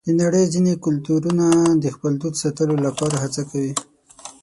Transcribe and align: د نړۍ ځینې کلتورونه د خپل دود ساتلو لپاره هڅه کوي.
د 0.07 0.07
نړۍ 0.21 0.45
ځینې 0.53 0.73
کلتورونه 0.85 1.45
د 1.83 1.85
خپل 1.95 2.11
دود 2.21 2.33
ساتلو 2.43 2.75
لپاره 2.85 3.15
هڅه 3.23 3.41
کوي. 3.49 3.73